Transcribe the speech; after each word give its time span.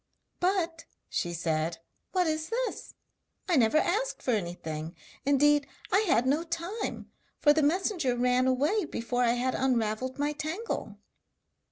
'But,' 0.39 0.85
she 1.09 1.31
said, 1.31 1.77
'what 2.11 2.25
is 2.25 2.49
this? 2.49 2.95
I 3.47 3.55
never 3.55 3.77
asked 3.77 4.23
for 4.23 4.31
anything! 4.31 4.95
Indeed 5.27 5.67
I 5.91 5.99
had 6.07 6.25
no 6.25 6.41
time, 6.43 7.11
for 7.39 7.53
the 7.53 7.61
messenger 7.61 8.17
ran 8.17 8.47
away 8.47 8.85
before 8.85 9.21
I 9.21 9.33
had 9.33 9.53
unravelled 9.53 10.17
my 10.17 10.31
tangle.' 10.33 10.97